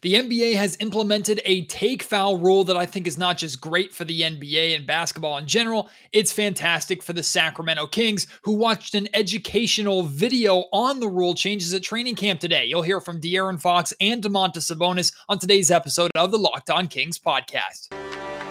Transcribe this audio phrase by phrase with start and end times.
[0.00, 3.92] The NBA has implemented a take foul rule that I think is not just great
[3.92, 8.94] for the NBA and basketball in general, it's fantastic for the Sacramento Kings, who watched
[8.94, 12.64] an educational video on the rule changes at training camp today.
[12.64, 16.86] You'll hear from De'Aaron Fox and Domantas Sabonis on today's episode of the Locked On
[16.86, 17.88] Kings podcast.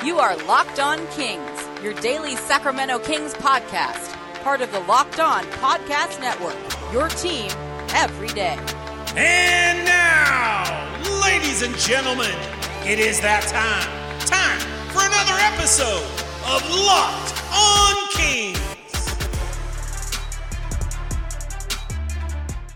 [0.06, 5.46] You are Locked On Kings, your daily Sacramento Kings podcast, part of the Locked On
[5.46, 6.58] Podcast Network,
[6.92, 7.50] your team
[7.96, 8.60] every day.
[9.16, 10.97] And now,
[11.38, 12.36] ladies and gentlemen,
[12.84, 13.86] it is that time.
[14.26, 14.60] Time
[14.90, 16.02] for another episode
[16.50, 18.58] of Locked on Kings.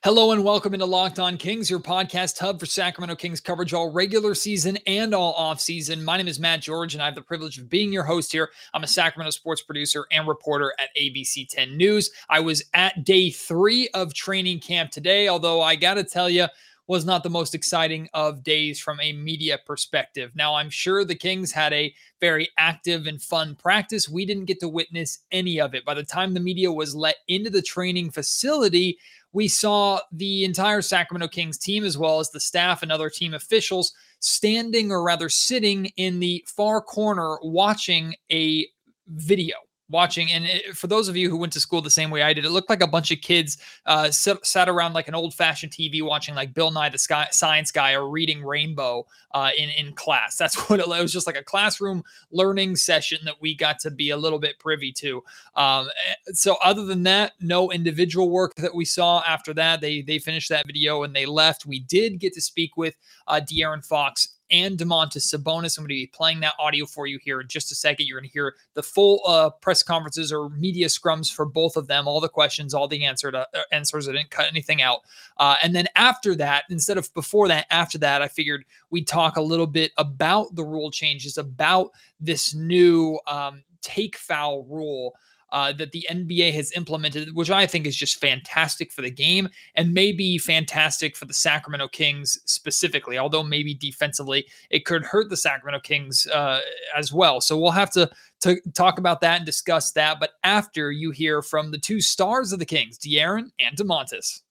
[0.03, 3.91] Hello and welcome into Locked On Kings, your podcast hub for Sacramento Kings coverage all
[3.91, 6.03] regular season and all off season.
[6.03, 8.51] My name is Matt George, and I have the privilege of being your host here.
[8.75, 12.12] I'm a Sacramento sports producer and reporter at ABC 10 News.
[12.29, 16.45] I was at day three of training camp today, although I got to tell you,
[16.91, 20.29] was not the most exciting of days from a media perspective.
[20.35, 24.09] Now, I'm sure the Kings had a very active and fun practice.
[24.09, 25.85] We didn't get to witness any of it.
[25.85, 28.99] By the time the media was let into the training facility,
[29.31, 33.35] we saw the entire Sacramento Kings team, as well as the staff and other team
[33.35, 38.67] officials, standing or rather sitting in the far corner watching a
[39.07, 39.55] video
[39.91, 40.31] watching.
[40.31, 42.45] And it, for those of you who went to school the same way I did,
[42.45, 45.71] it looked like a bunch of kids uh, sat, sat around like an old fashioned
[45.71, 49.93] TV watching like Bill Nye the Sky, Science Guy or reading Rainbow uh, in in
[49.93, 50.37] class.
[50.41, 51.11] That's what it, it, was.
[51.11, 54.91] Just like a classroom learning session that we got to be a little bit privy
[54.93, 55.23] to.
[55.55, 59.81] Um, eh, so other than that, no individual work that we saw after that.
[59.81, 61.65] They they finished that video and they left.
[61.65, 62.95] We did get to speak with
[63.27, 65.78] uh, De'Aaron Fox and Domantas Sabonis.
[65.78, 68.07] I'm going to be playing that audio for you here in just a second.
[68.07, 71.88] You're going to hear the full uh, press conferences or media scrums for both of
[71.88, 74.07] them, all the questions, all the answered uh, answers.
[74.07, 75.00] I didn't cut anything out.
[75.38, 79.38] Uh, and then after that, instead of before that, after that, I figured we'd talk
[79.38, 85.16] a little bit about the rule changes, about this new um, take foul rule
[85.52, 89.50] uh, that the NBA has implemented, which I think is just fantastic for the game
[89.75, 93.17] and maybe fantastic for the Sacramento Kings specifically.
[93.17, 96.61] Although maybe defensively it could hurt the Sacramento Kings uh,
[96.95, 97.41] as well.
[97.41, 98.09] So we'll have to
[98.41, 100.19] to talk about that and discuss that.
[100.19, 104.41] But after you hear from the two stars of the Kings, De'Aaron and Domantas.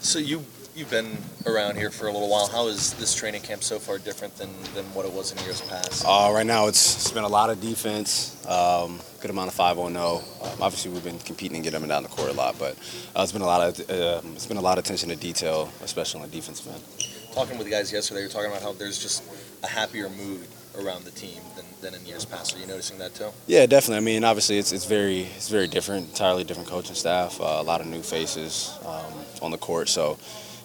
[0.00, 1.16] So you you've been
[1.46, 2.46] around here for a little while.
[2.46, 5.60] How is this training camp so far different than, than what it was in years
[5.62, 6.04] past?
[6.06, 9.78] Uh, right now, it's, it's been a lot of defense, um, good amount of 5
[9.78, 10.22] on no.
[10.42, 12.72] Um, obviously, we've been competing and getting them down the court a lot, but
[13.16, 15.70] uh, it's been a lot of uh, it's been a lot of attention to detail,
[15.82, 17.34] especially on the defensive end.
[17.34, 19.22] Talking with the guys yesterday, you're talking about how there's just
[19.62, 20.48] a happier mood
[20.78, 22.56] around the team than, than in years past.
[22.56, 23.30] Are you noticing that too?
[23.46, 23.96] Yeah, definitely.
[23.96, 27.62] I mean, obviously, it's, it's very it's very different, entirely different coaching staff, uh, a
[27.62, 29.88] lot of new faces um, on the court.
[29.88, 30.18] So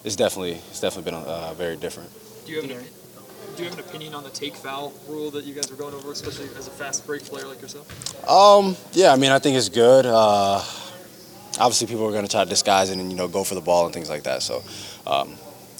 [0.05, 2.09] it's definitely it's definitely been uh, very different.
[2.45, 2.85] Do you have an
[3.57, 5.93] do you have an opinion on the take foul rule that you guys are going
[5.93, 7.88] over, especially as a fast break player like yourself?
[8.29, 10.05] Um, yeah, I mean, I think it's good.
[10.05, 10.61] Uh,
[11.59, 13.61] obviously, people are going to try to disguise it and you know go for the
[13.61, 14.43] ball and things like that.
[14.43, 14.61] So
[15.07, 15.35] um,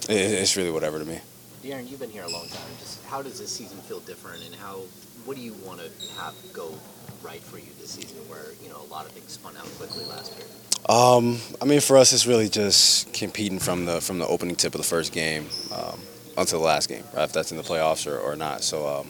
[0.10, 1.20] it, it's really whatever to me.
[1.64, 2.72] De'Aaron, you've been here a long time.
[2.80, 4.82] Just how does this season feel different, and how
[5.26, 6.74] what do you want to have go
[7.22, 10.06] right for you this season, where you know a lot of things spun out quickly
[10.06, 10.48] last year?
[10.88, 14.76] Um, I mean, for us, it's really just competing from the from the opening tip
[14.76, 16.00] of the first game um,
[16.38, 17.24] until the last game, right?
[17.24, 18.64] if that's in the playoffs or, or not.
[18.64, 19.08] So, um,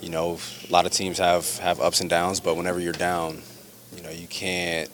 [0.00, 0.38] you know,
[0.68, 3.40] a lot of teams have have ups and downs, but whenever you're down,
[3.96, 4.90] you know, you can't,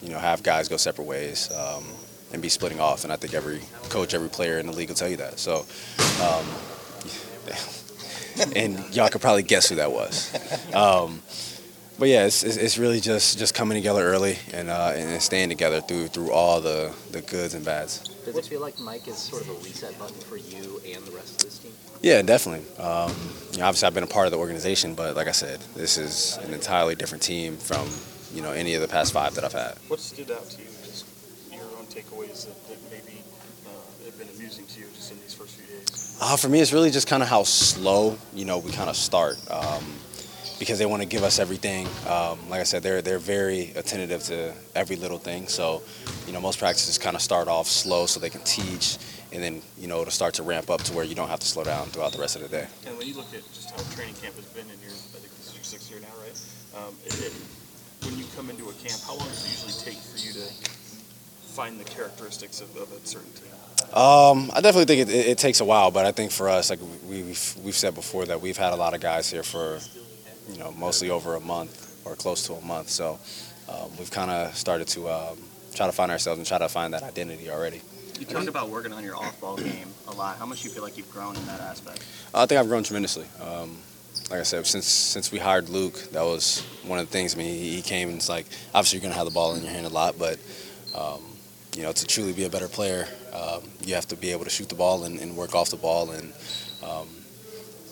[0.00, 1.84] you know, have guys go separate ways um,
[2.32, 3.04] and be splitting off.
[3.04, 3.60] And I think every
[3.90, 5.38] coach, every player in the league will tell you that.
[5.38, 5.66] So.
[6.22, 6.46] Um,
[8.56, 10.32] and y'all could probably guess who that was.
[11.96, 15.80] But yeah, it's, it's really just, just coming together early and uh, and staying together
[15.80, 18.00] through through all the, the goods and bads.
[18.24, 21.12] Does it feel like Mike is sort of a reset button for you and the
[21.12, 21.72] rest of this team?
[22.02, 22.66] Yeah, definitely.
[22.82, 23.14] Um,
[23.52, 25.96] you know, obviously, I've been a part of the organization, but like I said, this
[25.96, 27.88] is an entirely different team from
[28.34, 29.76] you know any of the past five that I've had.
[29.86, 31.06] What stood out to you, just
[31.52, 33.22] your own takeaways that, that maybe
[33.66, 33.70] uh,
[34.04, 36.18] have been amusing to you just in these first few days?
[36.20, 38.96] Uh, for me, it's really just kind of how slow you know we kind of
[38.96, 39.36] start.
[39.48, 39.84] Um,
[40.58, 41.86] because they want to give us everything.
[42.08, 45.48] Um, like I said, they're they're very attentive to every little thing.
[45.48, 45.82] So,
[46.26, 48.98] you know, most practices kind of start off slow so they can teach,
[49.32, 51.46] and then you know to start to ramp up to where you don't have to
[51.46, 52.66] slow down throughout the rest of the day.
[52.86, 55.30] And when you look at just how training camp has been in your, I think
[55.36, 56.36] this is your sixth year now, right?
[56.76, 57.32] Um, it, it,
[58.04, 60.46] when you come into a camp, how long does it usually take for you to
[61.54, 63.50] find the characteristics of, of a certain team?
[63.92, 66.70] Um, I definitely think it, it, it, takes a while, but I think for us,
[66.70, 69.78] like we, we've, we've said before, that we've had a lot of guys here for
[70.50, 72.90] you know, mostly over a month or close to a month.
[72.90, 73.18] So
[73.68, 75.38] um, we've kind of started to um,
[75.74, 77.80] try to find ourselves and try to find that identity already.
[78.18, 80.38] You talked about working on your off-ball game a lot.
[80.38, 82.06] How much do you feel like you've grown in that aspect?
[82.32, 83.26] I think I've grown tremendously.
[83.40, 83.76] Um,
[84.30, 87.34] like I said, since since we hired Luke, that was one of the things.
[87.34, 89.54] I mean, he, he came and it's like obviously you're going to have the ball
[89.54, 90.38] in your hand a lot, but
[90.96, 91.20] um,
[91.76, 94.50] you know to truly be a better player, um, you have to be able to
[94.50, 96.32] shoot the ball and, and work off the ball, and
[96.82, 97.08] um,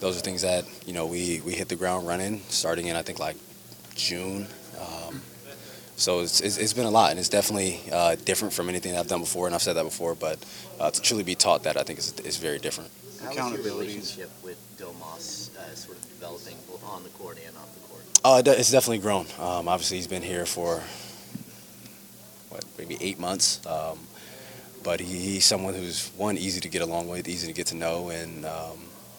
[0.02, 3.02] those are things that you know we we hit the ground running starting in I
[3.02, 3.36] think like
[3.94, 4.48] June.
[4.78, 5.22] Um,
[5.94, 9.06] so it's, it's, it's been a lot, and it's definitely uh, different from anything I've
[9.06, 10.16] done before, and I've said that before.
[10.16, 10.44] But
[10.80, 12.90] uh, to truly be taught that, I think is is very different.
[13.22, 17.56] How is your relationship with Domas uh, sort of developing both on the court and
[17.56, 18.02] off the court?
[18.24, 19.26] Oh, it's definitely grown.
[19.38, 20.82] Um, obviously, he's been here for
[22.48, 23.64] what, maybe eight months.
[23.66, 24.00] Um,
[24.82, 27.76] but he, he's someone who's one easy to get along with, easy to get to
[27.76, 28.78] know, and um,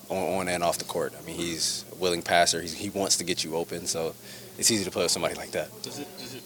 [0.10, 1.14] on, on and off the court.
[1.20, 2.62] I mean, he's a willing passer.
[2.62, 4.14] He's, he wants to get you open, so
[4.58, 5.70] it's easy to play with somebody like that.
[5.82, 6.44] Does it does it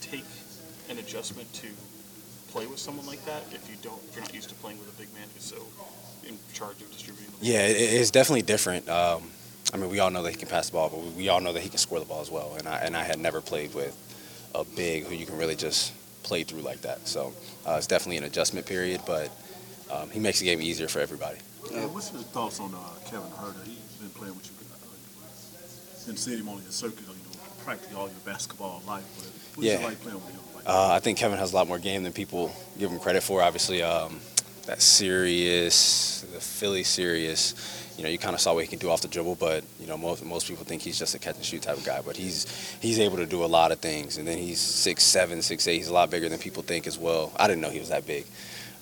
[0.00, 0.24] take
[0.88, 1.68] an adjustment to
[2.48, 4.88] play with someone like that if you don't if you're not used to playing with
[4.88, 5.56] a big man who's so
[6.28, 7.46] in charge of distributing the?
[7.46, 8.88] Yeah, it, it's definitely different.
[8.88, 9.30] Um,
[9.72, 11.40] I mean, we all know that he can pass the ball, but we, we all
[11.40, 12.54] know that he can score the ball as well.
[12.58, 13.96] And I and I had never played with
[14.54, 15.92] a big who you can really just
[16.22, 17.06] play through like that.
[17.06, 17.32] So
[17.66, 19.30] uh, it's definitely an adjustment period, but
[19.90, 21.38] um, he makes the game easier for everybody.
[21.72, 23.64] Yeah, what's your thoughts on uh, Kevin Huerter?
[23.64, 24.52] He's been playing with you.
[24.72, 29.04] Uh, been seeing him on your circuit, you know, practically all your basketball life.
[29.54, 29.74] But Yeah.
[29.74, 30.40] it like playing with him?
[30.54, 33.22] Like, Uh, I think Kevin has a lot more game than people give him credit
[33.22, 33.42] for.
[33.42, 34.20] Obviously, um,
[34.66, 37.54] that serious, the Philly serious.
[37.96, 39.86] You know, you kind of saw what he can do off the dribble, but you
[39.86, 42.00] know, most most people think he's just a catch and shoot type of guy.
[42.00, 42.46] But he's
[42.80, 45.78] he's able to do a lot of things, and then he's six seven, six eight.
[45.78, 47.32] He's a lot bigger than people think as well.
[47.36, 48.24] I didn't know he was that big,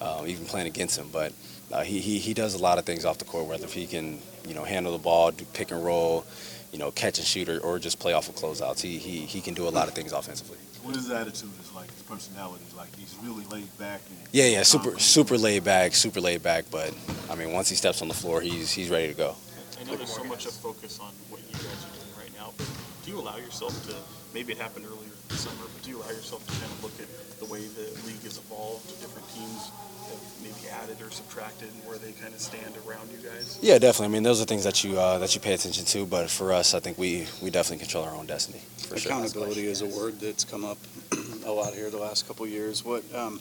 [0.00, 1.08] uh, even playing against him.
[1.12, 1.32] But
[1.72, 3.46] uh, he, he he does a lot of things off the court.
[3.46, 6.24] Whether if he can you know handle the ball, do pick and roll,
[6.72, 8.80] you know, catch and shoot, or, or just play off of closeouts.
[8.80, 10.58] He he he can do a lot of things offensively.
[10.82, 12.94] what his attitude is like, his personality is like.
[12.96, 14.00] He's really laid back.
[14.08, 16.64] And Yeah, yeah, super super laid back, super laid back.
[16.70, 16.94] But
[17.30, 19.34] I mean, once he steps on the floor, he's he's ready to go.
[19.80, 22.52] I know there's so much of focus on what you guys are doing right now,
[22.56, 22.66] but
[23.04, 23.94] do you allow yourself to,
[24.34, 26.98] maybe it happened earlier this summer, but do you allow yourself to kind of look
[27.00, 27.08] at
[27.38, 29.70] the way the league has evolved, different teams
[30.08, 33.58] have maybe added or subtracted, and where they kind of stand around you guys?
[33.62, 34.06] Yeah, definitely.
[34.06, 36.06] I mean, those are things that you uh, that you pay attention to.
[36.06, 38.60] But for us, I think we we definitely control our own destiny.
[38.88, 39.12] For sure.
[39.12, 40.78] Accountability is a word that's come up
[41.44, 42.84] a lot here the last couple of years.
[42.84, 43.40] What um,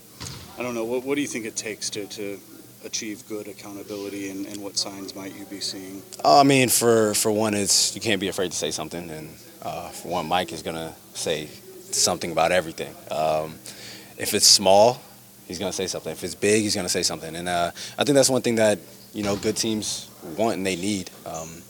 [0.57, 0.85] I don't know.
[0.85, 2.39] What, what do you think it takes to, to
[2.85, 6.01] achieve good accountability, and, and what signs might you be seeing?
[6.23, 9.29] Uh, I mean, for for one, it's you can't be afraid to say something, and
[9.61, 11.49] uh, for one, Mike is gonna say
[11.95, 12.93] something about everything.
[13.11, 13.55] Um,
[14.17, 15.01] if it's small,
[15.47, 16.11] he's gonna say something.
[16.11, 17.35] If it's big, he's gonna say something.
[17.35, 18.79] And uh, I think that's one thing that
[19.13, 21.09] you know good teams want and they need.
[21.25, 21.61] Um,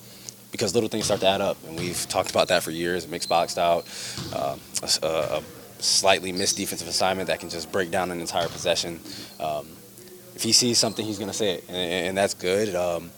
[0.52, 3.08] because little things start to add up, and we've talked about that for years.
[3.10, 5.44] Mixed boxed out, s- a- a
[5.80, 9.02] slightly missed defensive assignment that can just break down an entire possession.
[9.42, 9.68] Um,
[10.34, 12.74] if he sees something, he's going to say it, and, and that's good.
[12.74, 13.12] Um,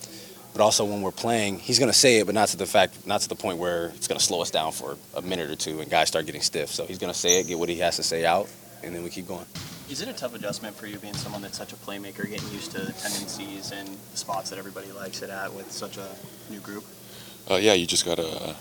[0.57, 3.05] but also when we're playing, he's going to say it, but not to the fact,
[3.05, 5.55] not to the point where it's going to slow us down for a minute or
[5.55, 6.69] two, and guys start getting stiff.
[6.69, 8.49] So he's going to say it, get what he has to say out,
[8.83, 9.45] and then we keep going.
[9.87, 12.71] Is it a tough adjustment for you being someone that's such a playmaker, getting used
[12.71, 16.07] to the tendencies and the spots that everybody likes it at with such a
[16.49, 16.83] new group?
[17.51, 18.27] Uh, yeah, you just gotta.
[18.27, 18.55] Uh,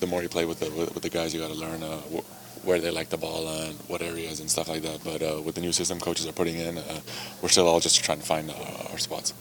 [0.00, 2.66] the more you play with the with, with the guys, you gotta learn uh, wh-
[2.66, 5.04] where they like the ball and what areas and stuff like that.
[5.04, 7.00] But uh, with the new system coaches are putting in, uh,
[7.40, 9.32] we're still all just trying to find uh, our spots.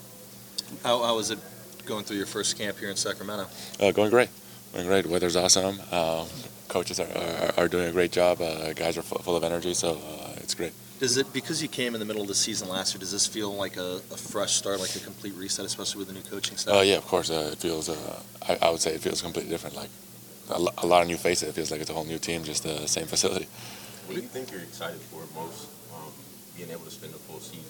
[0.83, 1.39] How, how was it
[1.85, 3.47] going through your first camp here in Sacramento?
[3.79, 4.29] Uh, going great,
[4.73, 5.05] going great.
[5.05, 5.79] Weather's awesome.
[5.91, 6.27] Um,
[6.67, 8.41] coaches are, are, are doing a great job.
[8.41, 10.73] Uh, guys are full, full of energy, so uh, it's great.
[10.99, 12.99] Does it because you came in the middle of the season last year?
[12.99, 16.13] Does this feel like a, a fresh start, like a complete reset, especially with the
[16.13, 16.75] new coaching staff?
[16.75, 17.29] Uh, yeah, of course.
[17.29, 17.89] Uh, it feels.
[17.89, 19.75] Uh, I, I would say it feels completely different.
[19.75, 19.89] Like
[20.51, 21.49] a, lo- a lot of new faces.
[21.49, 23.47] It feels like it's a whole new team, just the same facility.
[24.07, 25.67] What do you think you're excited for most?
[25.93, 26.11] Um,
[26.55, 27.65] being able to spend the full season,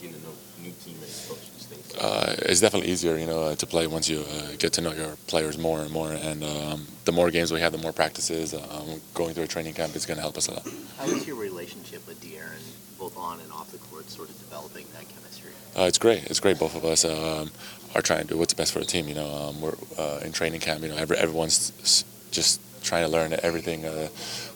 [0.00, 1.94] getting to know new teammates, coaches, things.
[1.94, 4.80] Like Uh, it's definitely easier, you know, uh, to play once you uh, get to
[4.80, 6.12] know your players more and more.
[6.12, 8.54] And um, the more games we have, the more practices.
[8.54, 10.66] Um, going through a training camp is going to help us a lot.
[10.98, 12.62] How is your relationship with De'Aaron,
[12.98, 15.52] both on and off the court, sort of developing that chemistry?
[15.76, 16.24] Uh, it's great.
[16.30, 16.58] It's great.
[16.58, 17.50] Both of us um,
[17.94, 19.08] are trying to do what's best for the team.
[19.08, 20.82] You know, um, we're uh, in training camp.
[20.82, 24.08] You know, every, everyone's just trying to learn everything uh,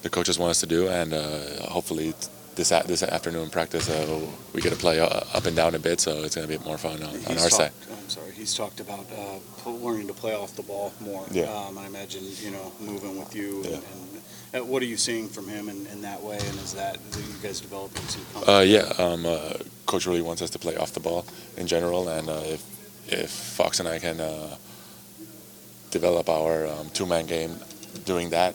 [0.03, 2.15] the coaches want us to do, and uh, hopefully
[2.55, 4.21] this a- this afternoon practice uh,
[4.53, 6.63] we get to play uh, up and down a bit, so it's going to be
[6.65, 7.73] more fun on, on our side.
[7.91, 8.33] I'm sorry.
[8.33, 11.25] He's talked about uh, learning to play off the ball more.
[11.31, 11.45] Yeah.
[11.45, 13.63] Um, I imagine you know moving with you.
[13.65, 13.77] Yeah.
[13.77, 14.23] And,
[14.55, 16.37] and what are you seeing from him in, in that way?
[16.37, 18.23] And is that are you guys developing some?
[18.47, 19.55] Uh, yeah, um, uh,
[19.87, 21.25] coach really wants us to play off the ball
[21.57, 22.63] in general, and uh, if
[23.09, 24.57] if Fox and I can uh,
[25.91, 27.57] develop our um, two-man game
[28.05, 28.55] doing that,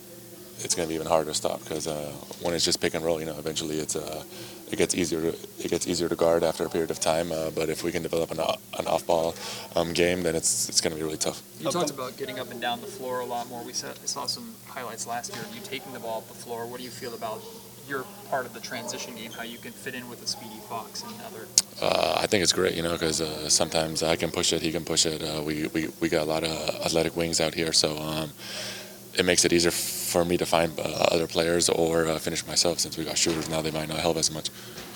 [0.63, 2.11] it's going to be even harder to stop because uh,
[2.41, 4.23] when it's just pick and roll, you know, eventually it's uh,
[4.71, 5.27] it gets easier to
[5.59, 7.31] it gets easier to guard after a period of time.
[7.31, 9.35] Uh, but if we can develop an, an off-ball
[9.75, 11.41] um, game, then it's it's going to be really tough.
[11.59, 13.63] You talked about getting up and down the floor a lot more.
[13.63, 16.65] We saw, saw some highlights last year of you taking the ball up the floor.
[16.65, 17.41] What do you feel about
[17.87, 19.31] your part of the transition game?
[19.31, 21.47] How you can fit in with the speedy Fox and other?
[21.81, 24.71] Uh, I think it's great, you know, because uh, sometimes I can push it, he
[24.71, 25.21] can push it.
[25.23, 26.51] Uh, we, we we got a lot of
[26.85, 27.97] athletic wings out here, so.
[27.97, 28.31] Um,
[29.17, 32.79] it makes it easier for me to find uh, other players or uh, finish myself
[32.79, 33.61] since we got shooters now.
[33.61, 34.49] They might not help as much.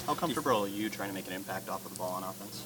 [0.06, 2.66] How comfortable are you trying to make an impact off of the ball on offense?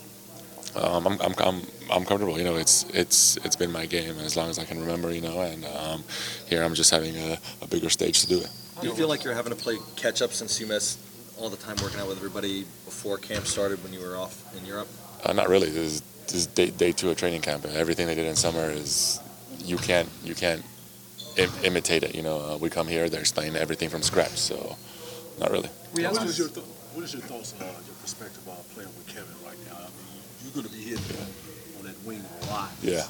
[0.76, 2.38] Um, I'm, I'm, I'm, I'm comfortable.
[2.38, 5.14] You know, it's it's it's been my game as long as I can remember.
[5.14, 6.04] You know, and um,
[6.48, 8.50] here I'm just having a, a, bigger stage to do it.
[8.82, 11.00] Do you feel like you're having to play catch up since you missed
[11.40, 14.66] all the time working out with everybody before camp started when you were off in
[14.66, 14.88] Europe?
[15.24, 15.70] Uh, not really.
[15.70, 17.66] This is, this is day, day two of training camp.
[17.66, 19.22] Everything they did in summer is
[19.60, 20.64] you can't you can't
[21.38, 22.16] Im- imitate it.
[22.16, 24.38] You know, uh, we come here, they're explaining everything from scratch.
[24.38, 24.76] So,
[25.40, 25.70] not really.
[25.94, 29.36] What is your th- what is your thoughts, uh, your perspective about playing with Kevin
[29.46, 29.76] right now?
[29.78, 31.18] I mean, you're going to be hitting
[31.80, 32.70] on that wing a lot.
[32.82, 33.04] Yeah.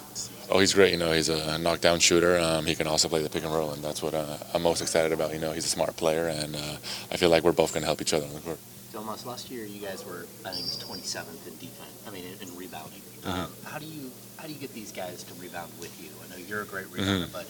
[0.50, 0.92] Oh, he's great.
[0.92, 2.40] You know, he's a knockdown shooter.
[2.40, 4.82] Um, he can also play the pick and roll, and that's what uh, I'm most
[4.82, 5.34] excited about.
[5.34, 6.78] You know, he's a smart player, and uh,
[7.12, 8.60] I feel like we're both going to help each other on the court.
[8.94, 12.04] Domas, last year you guys were, I think, it was 27th in defense.
[12.08, 13.02] I mean, in, in rebounding.
[13.26, 13.48] Uh-huh.
[13.66, 16.10] How do you how do you get these guys to rebound with you?
[16.24, 17.32] I know you're a great rebounder, Mhm.
[17.34, 17.48] but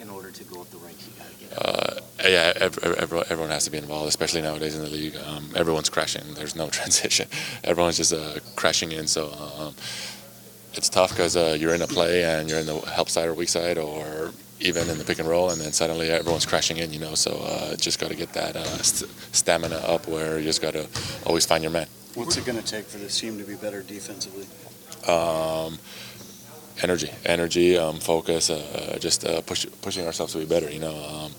[0.00, 1.50] in order to go up the ranks, you got to get.
[1.56, 5.16] Uh, yeah, every, everyone, everyone has to be involved, especially nowadays in the league.
[5.16, 6.22] Um, everyone's crashing.
[6.34, 7.28] There's no transition.
[7.64, 9.06] Everyone's just uh, crashing in.
[9.06, 9.74] So um,
[10.74, 13.34] it's tough because uh, you're in a play and you're in the help side or
[13.34, 16.92] weak side, or even in the pick and roll, and then suddenly everyone's crashing in.
[16.92, 20.44] You know, so uh, just got to get that uh, st- stamina up, where you
[20.44, 20.86] just got to
[21.26, 21.86] always find your man.
[22.14, 24.46] What's it going to take for this team to be better defensively?
[25.06, 25.78] Um,
[26.82, 30.70] energy, energy, um, focus, uh, just uh, push, pushing ourselves to be better.
[30.70, 31.32] You know, um,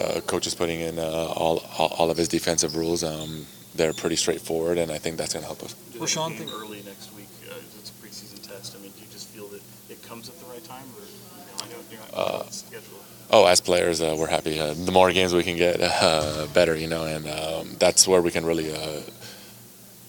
[0.00, 1.02] uh, coach is putting in uh,
[1.36, 3.02] all, all all of his defensive rules.
[3.04, 5.74] Um, they're pretty straightforward, and I think that's going to help us.
[5.74, 7.28] Do Well, that Sean, game think- early next week.
[7.50, 8.74] Uh, it's a preseason test.
[8.76, 11.12] I mean, do you just feel that it comes at the right time, or you
[11.46, 13.00] know, I know you're not Uh, scheduled.
[13.30, 14.58] Oh, as players, uh, we're happy.
[14.60, 18.22] Uh, the more games we can get, uh, better, you know, and um, that's where
[18.22, 18.72] we can really.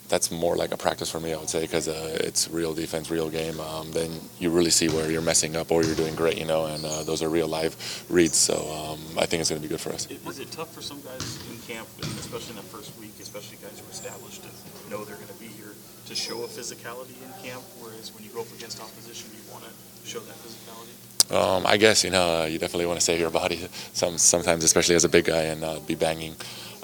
[0.09, 3.11] That's more like a practice for me, I would say, because uh, it's real defense,
[3.11, 3.59] real game.
[3.59, 4.09] Um, then
[4.39, 7.03] you really see where you're messing up or you're doing great, you know, and uh,
[7.03, 7.75] those are real live
[8.09, 8.37] reads.
[8.37, 10.09] So um, I think it's going to be good for us.
[10.09, 13.57] Is, is it tough for some guys in camp, especially in that first week, especially
[13.57, 17.15] guys who are established to know they're going to be here, to show a physicality
[17.21, 17.63] in camp?
[17.79, 19.71] Whereas when you go up against opposition, you want to
[20.07, 20.95] show that physicality.
[21.29, 24.63] Um, I guess you know uh, you definitely want to save your body some sometimes,
[24.63, 26.35] especially as a big guy, and uh, be banging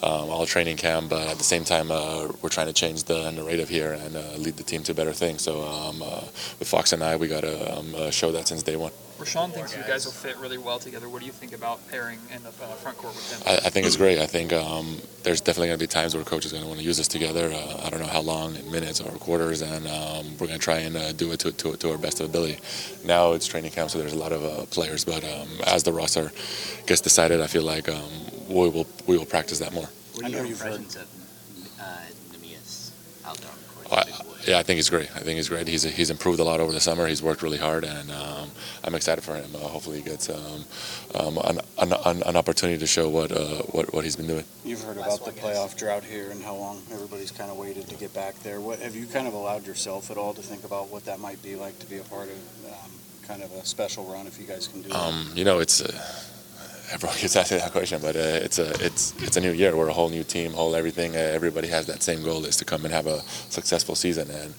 [0.04, 1.10] um, all training camp.
[1.10, 4.22] But at the same time, uh, we're trying to change the narrative here and uh,
[4.38, 5.42] lead the team to better things.
[5.42, 6.22] So um, uh,
[6.60, 8.92] with Fox and I, we got to um, uh, show that since day one.
[9.20, 11.08] Richaun thinks you guys will fit really well together.
[11.08, 13.54] What do you think about pairing in the uh, front court with him?
[13.54, 14.20] I, I think it's great.
[14.20, 16.80] I think um, there's definitely going to be times where coach is going to want
[16.80, 17.52] to use us together.
[17.54, 20.66] Uh, I don't know how long, in minutes or quarters, and um, we're going to
[20.66, 22.58] try and uh, do it to, to, to our best ability.
[23.06, 25.94] Now it's training camp, so there's a lot of uh, players, but um, as the
[25.94, 26.32] roster
[26.88, 28.12] gets decided, I feel like um,
[28.54, 29.88] we will we will practice that more.
[30.14, 31.08] What I do you know have you've heard- of
[31.80, 31.84] uh,
[32.32, 32.92] Neemias
[33.26, 34.08] out there on the court?
[34.10, 35.10] I, yeah, I think he's great.
[35.16, 35.68] I think he's great.
[35.68, 37.08] He's he's improved a lot over the summer.
[37.08, 38.52] He's worked really hard, and um,
[38.84, 39.50] I'm excited for him.
[39.56, 40.66] Uh, hopefully, he gets um,
[41.16, 41.60] um, an,
[42.06, 44.44] an, an opportunity to show what uh, what what he's been doing.
[44.66, 47.96] You've heard about the playoff drought here and how long everybody's kind of waited to
[47.96, 48.60] get back there.
[48.60, 51.42] What have you kind of allowed yourself at all to think about what that might
[51.42, 52.92] be like to be a part of um,
[53.26, 54.96] kind of a special run if you guys can do it?
[54.96, 56.22] Um, you know, it's uh,
[56.92, 59.76] everyone keeps asking that question, but uh, it's a it's it's a new year.
[59.76, 61.16] We're a whole new team, whole everything.
[61.16, 64.30] Uh, everybody has that same goal: is to come and have a successful season.
[64.30, 64.54] And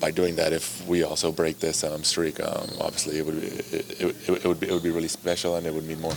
[0.00, 3.46] by doing that, if we also break this um, streak, um, obviously it would be,
[3.46, 6.14] it, it, it would be it would be really special, and it would mean more.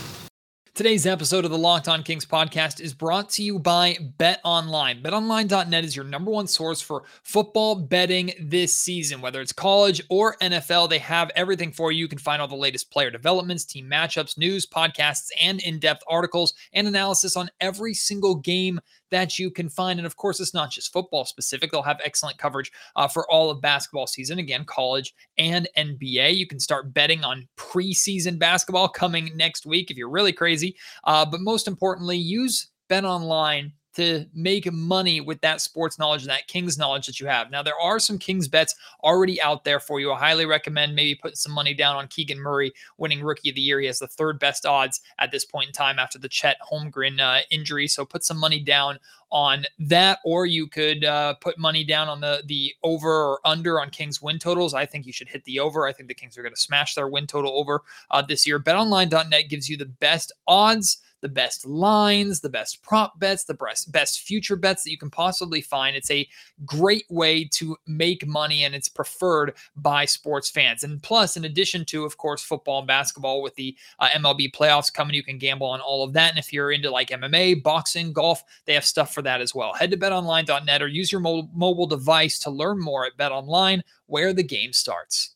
[0.76, 5.02] Today's episode of the Locked On Kings podcast is brought to you by Bet Online.
[5.02, 9.22] BetOnline.net is your number one source for football betting this season.
[9.22, 12.00] Whether it's college or NFL, they have everything for you.
[12.00, 16.04] You can find all the latest player developments, team matchups, news, podcasts, and in depth
[16.10, 18.82] articles and analysis on every single game
[19.12, 20.00] that you can find.
[20.00, 23.50] And of course, it's not just football specific, they'll have excellent coverage uh, for all
[23.50, 26.36] of basketball season, again, college and NBA.
[26.36, 30.76] You can start betting on preseason basketball coming next week if you're really crazy.
[31.04, 36.30] Uh, but most importantly, use Bet Online to make money with that sports knowledge and
[36.30, 37.50] that Kings knowledge that you have.
[37.50, 40.12] Now, there are some Kings bets already out there for you.
[40.12, 43.62] I highly recommend maybe putting some money down on Keegan Murray winning Rookie of the
[43.62, 43.80] Year.
[43.80, 47.20] He has the third best odds at this point in time after the Chet Holmgren
[47.20, 47.88] uh, injury.
[47.88, 49.00] So put some money down
[49.32, 53.82] on that, or you could uh, put money down on the the over or under
[53.82, 54.74] on Kings win totals.
[54.74, 55.88] I think you should hit the over.
[55.88, 58.60] I think the Kings are going to smash their win total over uh, this year.
[58.60, 63.92] BetOnline.net gives you the best odds the best lines, the best prop bets, the best
[63.92, 65.96] best future bets that you can possibly find.
[65.96, 66.30] It's a
[66.68, 70.84] great way to make money and it's preferred by sports fans.
[70.84, 74.94] And plus, in addition to, of course, football and basketball with the uh, MLB playoffs
[74.94, 76.30] coming, you can gamble on all of that.
[76.30, 79.74] And if you're into like MMA, boxing, golf, they have stuff for that as well.
[79.74, 84.32] Head to betonline.net or use your mo- mobile device to learn more at BetOnline, where
[84.32, 85.35] the game starts.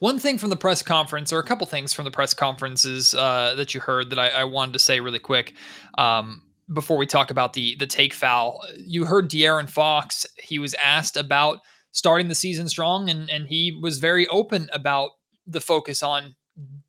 [0.00, 3.54] One thing from the press conference, or a couple things from the press conferences uh,
[3.56, 5.54] that you heard that I, I, wanted to say really quick
[5.96, 8.64] um, before we talk about the the take foul.
[8.76, 10.24] You heard De'Aaron Fox.
[10.36, 11.58] He was asked about
[11.90, 15.10] starting the season strong, and and he was very open about
[15.48, 16.36] the focus on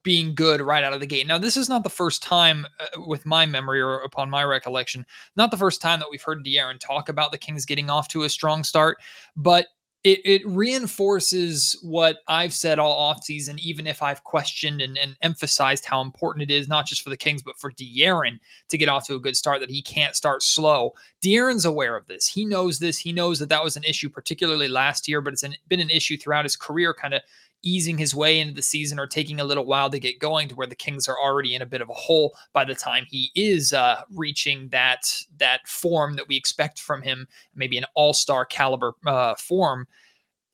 [0.04, 1.28] being good right out of the gate.
[1.28, 5.06] Now, this is not the first time, uh, with my memory or upon my recollection,
[5.36, 8.24] not the first time that we've heard De'Aaron talk about the Kings getting off to
[8.24, 8.98] a strong start,
[9.36, 9.68] but
[10.06, 15.84] it, it reinforces what I've said all offseason, even if I've questioned and, and emphasized
[15.84, 18.40] how important it is, not just for the Kings, but for De'Aaron
[18.70, 20.94] to get off to a good start, that he can't start slow.
[21.22, 22.28] De'Aaron's aware of this.
[22.28, 22.98] He knows this.
[22.98, 25.90] He knows that that was an issue, particularly last year, but it's an, been an
[25.90, 27.22] issue throughout his career, kind of
[27.64, 30.56] easing his way into the season or taking a little while to get going to
[30.56, 33.32] where the Kings are already in a bit of a hole by the time he
[33.36, 38.94] is uh, reaching that that form that we expect from him, maybe an all-star caliber
[39.06, 39.88] uh, form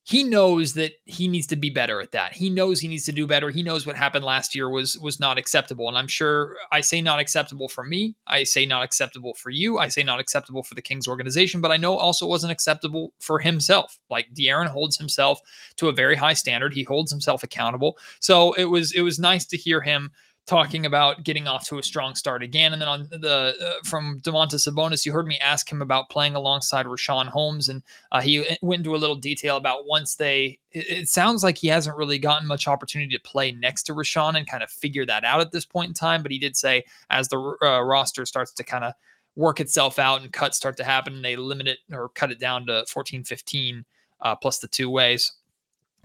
[0.08, 2.32] he knows that he needs to be better at that.
[2.32, 3.50] He knows he needs to do better.
[3.50, 5.88] He knows what happened last year was was not acceptable.
[5.88, 8.16] And I'm sure I say not acceptable for me.
[8.28, 9.80] I say not acceptable for you.
[9.80, 13.40] I say not acceptable for the Kings organization, but I know also wasn't acceptable for
[13.40, 13.98] himself.
[14.12, 15.42] Like De'Aaron holds himself
[15.78, 16.76] to a very high standard.
[16.76, 17.98] He holds himself accountable.
[18.20, 20.12] So it was it was nice to hear him
[20.46, 22.74] talking about getting off to a strong start again.
[22.74, 26.36] And then on the uh, from Domantas Sabonis, you heard me ask him about playing
[26.36, 30.60] alongside Richaun Holmes, and uh, he uh, went into a little detail about once they.
[30.72, 34.38] It, it, sounds like he hasn't really gotten much opportunity to play next to Richaun
[34.38, 36.22] and kind of figure that out at this point in time.
[36.22, 38.94] But he did say as the uh, roster starts to kind of
[39.36, 42.66] work itself out and cuts start to happen, they limit it or cut it down
[42.68, 43.86] to 14, 15
[44.22, 45.34] uh, plus the two ways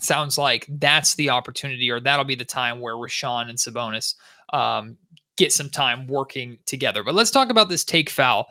[0.03, 4.15] sounds like that's the opportunity or that'll be the time where Richaun and Sabonis
[4.53, 4.97] um,
[5.37, 7.03] get some time working together.
[7.03, 8.47] But let's talk about this take foul,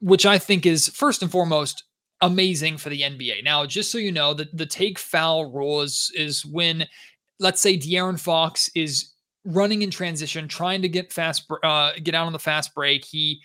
[0.00, 1.84] which I think is first and foremost
[2.20, 3.44] amazing for the NBA.
[3.44, 6.86] Now, just so you know, the, the take foul rule is, is when,
[7.38, 9.12] let's say, De'Aaron Fox is
[9.44, 13.04] running in transition, trying to get fast, uh, get out on the fast break.
[13.04, 13.40] He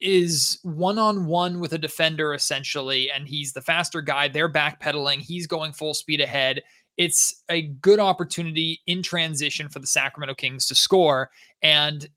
[0.00, 4.28] is one on one with a defender essentially, and he's the faster guy.
[4.28, 5.20] They're backpedaling.
[5.20, 6.62] He's going full speed ahead.
[6.96, 11.30] It's a good opportunity in transition for the Sacramento Kings to score.
[11.62, 12.08] And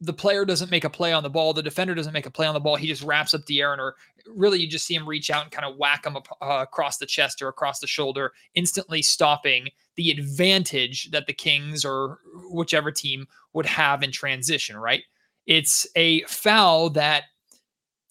[0.00, 1.52] the player doesn't make a play on the ball.
[1.52, 2.76] The defender doesn't make a play on the ball.
[2.76, 3.94] He just wraps up the De'Aaron, or
[4.26, 6.98] really you just see him reach out and kind of whack him up, uh, across
[6.98, 12.18] the chest or across the shoulder, instantly stopping the advantage that the Kings or
[12.50, 15.04] whichever team would have in transition, right?
[15.46, 17.24] It's a foul that,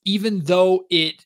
[0.06, 1.26] even though it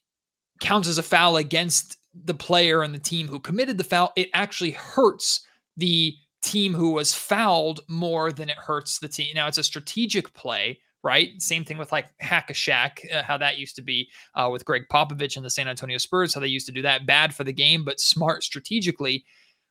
[0.59, 4.29] counts as a foul against the player and the team who committed the foul, it
[4.33, 9.27] actually hurts the team who was fouled more than it hurts the team.
[9.35, 11.39] Now, it's a strategic play, right?
[11.41, 14.65] Same thing with like hack a Shaq, uh, how that used to be uh, with
[14.65, 17.05] Gregg Popovich and the San Antonio Spurs, how they used to do that.
[17.05, 19.25] Bad for the game, but smart strategically.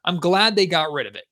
[0.04, 1.24] I'm glad they got rid of it.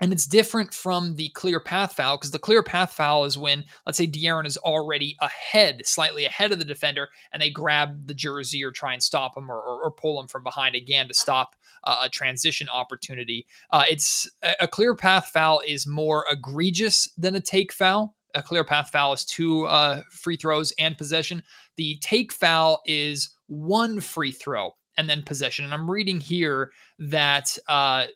[0.00, 3.64] And it's different from the clear path foul because the clear path foul is when,
[3.86, 8.14] let's say, De'Aaron is already ahead, slightly ahead of the defender, and they grab the
[8.14, 11.14] jersey or try and stop him or, or, or pull him from behind again to
[11.14, 11.54] stop
[11.84, 13.46] uh, a transition opportunity.
[13.70, 18.16] Uh, it's a, a clear path foul is more egregious than a take foul.
[18.34, 21.40] A clear path foul is two uh, free throws and possession.
[21.76, 25.64] The take foul is one free throw and then possession.
[25.64, 28.06] And I'm reading here that uh,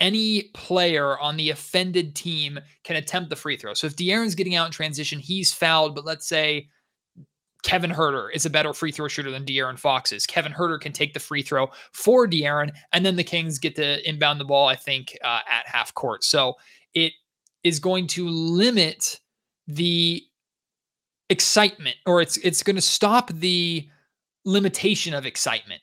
[0.00, 3.74] any player on the offended team can attempt the free throw.
[3.74, 6.68] So if De'Aaron's getting out in transition, he's fouled, but let's say
[7.62, 10.26] Kevin Huerter is a better free throw shooter than De'Aaron Fox is.
[10.26, 14.08] Kevin Huerter can take the free throw for De'Aaron, and then the Kings get to
[14.08, 16.22] inbound the ball, I think, uh, at half court.
[16.24, 16.54] So
[16.94, 17.12] it
[17.64, 19.18] is going to limit
[19.66, 20.22] the
[21.28, 23.88] excitement, or it's it's going to stop the
[24.44, 25.80] limitation of excitement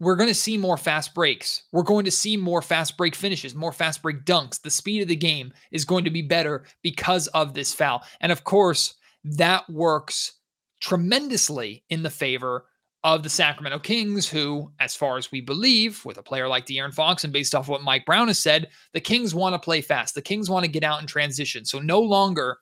[0.00, 1.62] we're going to see more fast breaks.
[1.72, 4.60] We're going to see more fast break finishes, more fast break dunks.
[4.60, 8.02] The speed of the game is going to be better because of this foul.
[8.20, 10.32] And of course, that works
[10.80, 12.64] tremendously in the favor
[13.04, 16.92] of the Sacramento Kings, who, as far as we believe, with a player like De'Aaron
[16.92, 20.14] Fox, and based off what Mike Brown has said, the Kings want to play fast.
[20.14, 21.64] The Kings want to get out in transition.
[21.64, 22.58] So no longer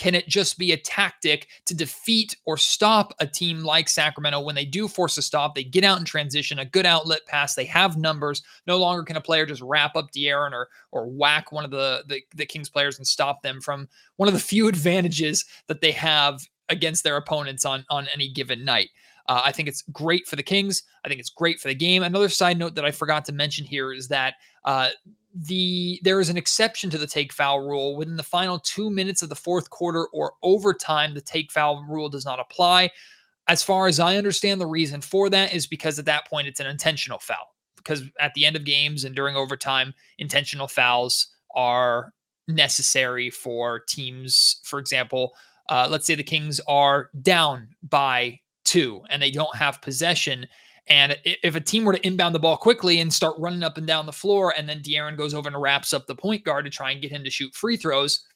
[0.00, 4.54] can it just be a tactic to defeat or stop a team like Sacramento when
[4.54, 5.54] they do force a stop?
[5.54, 7.54] They get out in transition, a good outlet pass.
[7.54, 8.42] They have numbers.
[8.66, 12.02] No longer can a player just wrap up De'Aaron or or whack one of the,
[12.08, 15.92] the the Kings players and stop them from one of the few advantages that they
[15.92, 18.88] have against their opponents on on any given night.
[19.28, 20.84] Uh, I think it's great for the Kings.
[21.04, 22.04] I think it's great for the game.
[22.04, 24.88] Another side note that I forgot to mention here is that uh,
[25.34, 29.22] the there is an exception to the take foul rule within the final two minutes
[29.22, 31.14] of the fourth quarter or overtime.
[31.14, 32.90] The take foul rule does not apply.
[33.48, 36.60] As far as I understand, the reason for that is because at that point it's
[36.60, 37.54] an intentional foul.
[37.76, 42.12] Because at the end of games and during overtime, intentional fouls are
[42.46, 44.60] necessary for teams.
[44.64, 45.32] For example,
[45.68, 50.46] uh, let's say the Kings are down by two and they don't have possession
[50.90, 53.86] and if a team were to inbound the ball quickly and start running up and
[53.86, 56.70] down the floor, and then De'Aaron goes over and wraps up the point guard to
[56.70, 58.26] try and get him to shoot free throws,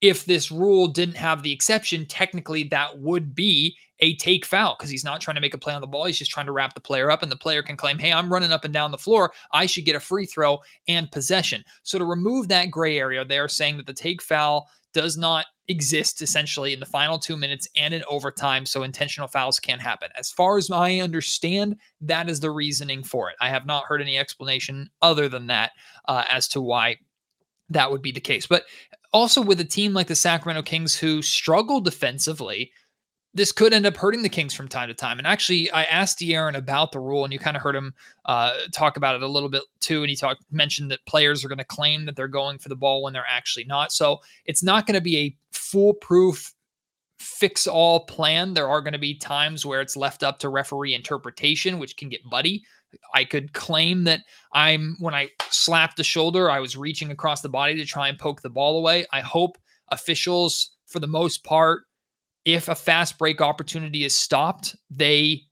[0.00, 4.90] if this rule didn't have the exception, technically that would be a take foul because
[4.90, 6.04] he's not trying to make a play on the ball.
[6.04, 8.32] He's just trying to wrap the player up, and the player can claim, Hey, I'm
[8.32, 9.32] running up and down the floor.
[9.52, 11.64] I should get a free throw and possession.
[11.82, 16.22] So to remove that gray area, they're saying that the take foul does not exist
[16.22, 20.08] essentially in the final two minutes and in overtime, so intentional fouls can't happen.
[20.16, 23.36] As far as I understand, that is the reasoning for it.
[23.40, 25.72] I have not heard any explanation other than that
[26.06, 26.96] uh, as to why
[27.70, 28.46] that would be the case.
[28.46, 28.64] But
[29.12, 32.72] also with a team like the Sacramento Kings who struggle defensively,
[33.34, 35.18] this could end up hurting the Kings from time to time.
[35.18, 38.52] And actually, I asked De'Aaron about the rule, and you kind of heard him uh,
[38.72, 40.02] talk about it a little bit too.
[40.02, 42.76] And he talked mentioned that players are going to claim that they're going for the
[42.76, 43.92] ball when they're actually not.
[43.92, 46.52] So it's not going to be a foolproof
[47.18, 48.54] fix all plan.
[48.54, 52.08] There are going to be times where it's left up to referee interpretation, which can
[52.08, 52.64] get muddy.
[53.14, 54.20] I could claim that
[54.52, 58.18] I'm when I slapped the shoulder, I was reaching across the body to try and
[58.18, 59.04] poke the ball away.
[59.12, 61.82] I hope officials, for the most part,
[62.48, 65.42] if a fast break opportunity is stopped, they,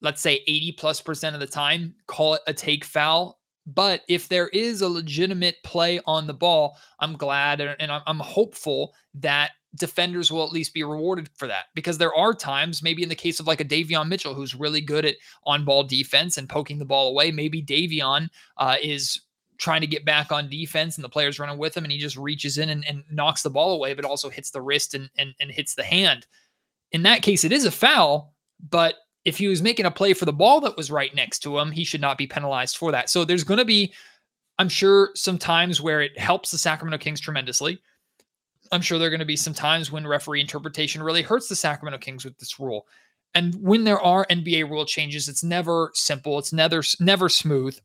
[0.00, 3.38] let's say 80 plus percent of the time, call it a take foul.
[3.66, 8.94] But if there is a legitimate play on the ball, I'm glad and I'm hopeful
[9.16, 13.10] that defenders will at least be rewarded for that because there are times, maybe in
[13.10, 16.48] the case of like a Davion Mitchell, who's really good at on ball defense and
[16.48, 17.30] poking the ball away.
[17.30, 19.20] Maybe Davion uh, is
[19.58, 22.16] trying to get back on defense and the player's running with him and he just
[22.16, 25.34] reaches in and, and knocks the ball away, but also hits the wrist and, and,
[25.40, 26.26] and hits the hand.
[26.92, 28.34] In that case, it is a foul,
[28.70, 28.94] but
[29.24, 31.70] if he was making a play for the ball that was right next to him,
[31.70, 33.10] he should not be penalized for that.
[33.10, 33.92] So there's going to be,
[34.58, 37.80] I'm sure, some times where it helps the Sacramento Kings tremendously.
[38.70, 41.56] I'm sure there are going to be some times when referee interpretation really hurts the
[41.56, 42.86] Sacramento Kings with this rule.
[43.34, 47.78] And when there are NBA rule changes, it's never simple, it's never never smooth.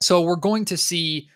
[0.00, 1.28] So we're going to see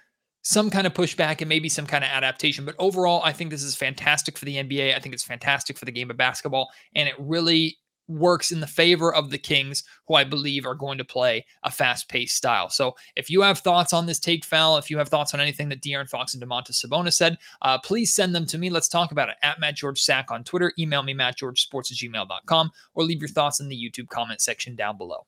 [0.42, 2.64] some kind of pushback and maybe some kind of adaptation.
[2.64, 4.94] But overall, I think this is fantastic for the NBA.
[4.94, 6.70] I think it's fantastic for the game of basketball.
[6.94, 10.98] And it really works in the favor of the Kings, who I believe are going
[10.98, 12.68] to play a fast paced style.
[12.68, 15.70] So if you have thoughts on this take foul, if you have thoughts on anything
[15.70, 18.68] that De'Aaron Fox and Domantas Sabonis said, uh, please send them to me.
[18.68, 20.72] Let's talk about it at Matt George Sack on Twitter.
[20.78, 24.98] Email me, mattgeorgesports at gmail.com, or leave your thoughts in the YouTube comment section down
[24.98, 25.26] below.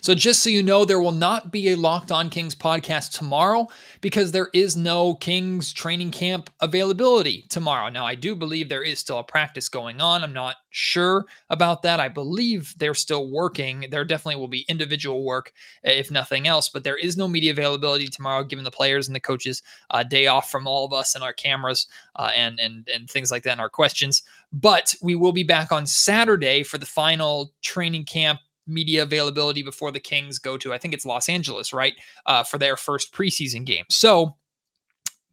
[0.00, 3.68] So, just so you know, there will not be a Locked On Kings podcast tomorrow
[4.00, 7.88] because there is no Kings training camp availability tomorrow.
[7.88, 10.22] Now, I do believe there is still a practice going on.
[10.22, 11.98] I'm not sure about that.
[11.98, 13.86] I believe they're still working.
[13.90, 18.06] There definitely will be individual work, if nothing else, but there is no media availability
[18.06, 21.24] tomorrow, given the players and the coaches uh, day off from all of us and
[21.24, 24.22] our cameras uh, and and and things like that and our questions.
[24.52, 29.90] But we will be back on Saturday for the final training camp media availability before
[29.90, 31.94] the Kings go to, I think it's Los Angeles, right,
[32.26, 33.84] uh, for their first preseason game.
[33.88, 34.36] So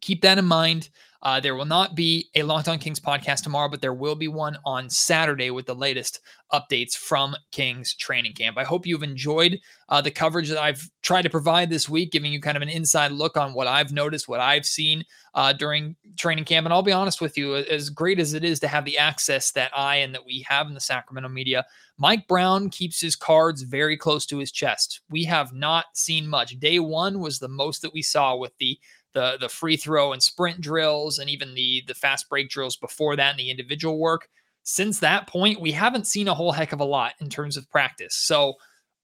[0.00, 0.90] keep that in mind.
[1.22, 4.28] Uh, there will not be a Locked On Kings podcast tomorrow, but there will be
[4.28, 6.20] one on Saturday with the latest
[6.52, 8.56] updates from Kings training camp.
[8.56, 12.32] I hope you've enjoyed uh, the coverage that I've tried to provide this week, giving
[12.32, 15.96] you kind of an inside look on what I've noticed, what I've seen uh, during
[16.16, 16.66] training camp.
[16.66, 19.50] And I'll be honest with you, as great as it is to have the access
[19.52, 21.64] that I and that we have in the Sacramento media,
[21.98, 25.00] Mike Brown keeps his cards very close to his chest.
[25.10, 26.58] We have not seen much.
[26.60, 28.78] Day one was the most that we saw with the
[29.16, 33.16] the the free throw and sprint drills and even the the fast break drills before
[33.16, 34.28] that and the individual work.
[34.62, 37.70] Since that point, we haven't seen a whole heck of a lot in terms of
[37.70, 38.14] practice.
[38.14, 38.54] So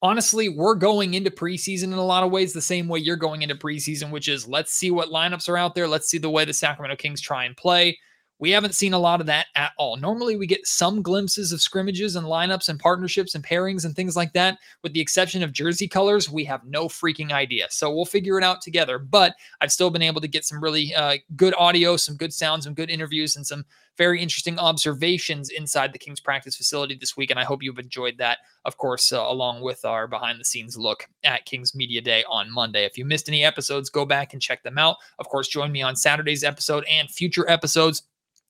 [0.02, 3.40] honestly, we're going into preseason in a lot of ways the same way you're going
[3.40, 5.88] into preseason, which is let's see what lineups are out there.
[5.88, 7.98] Let's see the way the Sacramento Kings try and play
[8.42, 9.96] We haven't seen a lot of that at all.
[9.96, 14.16] Normally, we get some glimpses of scrimmages and lineups and partnerships and pairings and things
[14.16, 14.58] like that.
[14.82, 17.68] With the exception of jersey colors, we have no freaking idea.
[17.70, 18.98] So we'll figure it out together.
[18.98, 22.64] But I've still been able to get some really uh, good audio, some good sounds,
[22.64, 23.64] some good interviews, and some
[23.96, 27.30] very interesting observations inside the Kings practice facility this week.
[27.30, 30.76] And I hope you've enjoyed that, of course, uh, along with our behind the scenes
[30.76, 32.84] look at Kings Media Day on Monday.
[32.86, 34.96] If you missed any episodes, go back and check them out.
[35.20, 38.02] Of course, join me on Saturday's episode and future episodes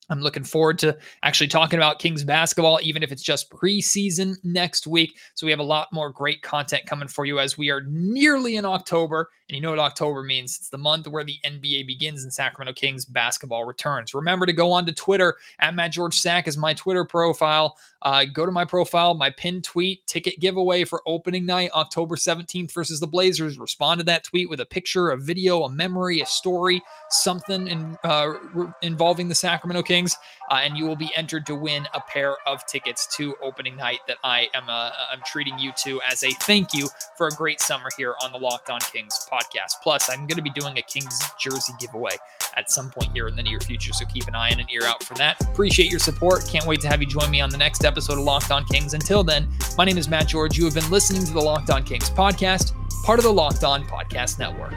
[0.09, 4.85] I'm looking forward to actually talking about Kings basketball, even if it's just preseason next
[4.85, 5.17] week.
[5.33, 8.57] So we have a lot more great content coming for you as we are nearly
[8.57, 9.29] in October.
[9.47, 10.57] And you know what October means?
[10.57, 14.13] It's the month where the NBA begins and Sacramento Kings basketball returns.
[14.13, 17.77] Remember to go on to Twitter at Matt George Sack is my Twitter profile.
[18.03, 22.71] Uh, go to my profile, my pinned tweet, ticket giveaway for opening night, October 17th
[22.71, 23.57] versus the Blazers.
[23.57, 27.97] Respond to that tweet with a picture, a video, a memory, a story, something in,
[28.03, 30.17] uh, re- involving the Sacramento Kings,
[30.53, 33.99] uh, and you will be entered to win a pair of tickets to opening night
[34.07, 36.87] that I am uh, I'm treating you to as a thank you
[37.17, 39.81] for a great summer here on the Locked On Kings podcast.
[39.81, 42.15] Plus, I'm going to be doing a Kings jersey giveaway
[42.55, 44.83] at some point here in the near future, so keep an eye and an ear
[44.83, 45.41] out for that.
[45.41, 46.47] Appreciate your support.
[46.47, 48.93] Can't wait to have you join me on the next episode of Locked On Kings.
[48.93, 50.55] Until then, my name is Matt George.
[50.55, 53.83] You have been listening to the Locked On Kings podcast, part of the Locked On
[53.85, 54.75] Podcast Network.